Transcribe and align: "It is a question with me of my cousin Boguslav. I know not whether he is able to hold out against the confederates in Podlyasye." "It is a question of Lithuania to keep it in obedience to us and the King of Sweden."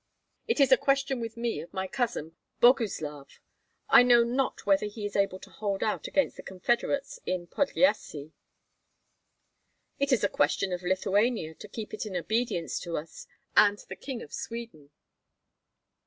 "It 0.47 0.59
is 0.59 0.71
a 0.71 0.77
question 0.81 1.19
with 1.19 1.37
me 1.37 1.61
of 1.61 1.71
my 1.75 1.85
cousin 1.85 2.35
Boguslav. 2.59 3.39
I 3.87 4.01
know 4.01 4.23
not 4.23 4.65
whether 4.65 4.87
he 4.87 5.05
is 5.05 5.15
able 5.15 5.37
to 5.37 5.51
hold 5.51 5.83
out 5.83 6.07
against 6.07 6.37
the 6.37 6.41
confederates 6.41 7.19
in 7.27 7.45
Podlyasye." 7.45 8.31
"It 9.99 10.11
is 10.11 10.23
a 10.23 10.27
question 10.27 10.73
of 10.73 10.81
Lithuania 10.81 11.53
to 11.53 11.67
keep 11.67 11.93
it 11.93 12.07
in 12.07 12.15
obedience 12.15 12.79
to 12.79 12.97
us 12.97 13.27
and 13.55 13.77
the 13.89 13.95
King 13.95 14.23
of 14.23 14.33
Sweden." 14.33 14.89